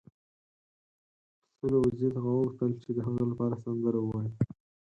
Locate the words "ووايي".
4.01-4.31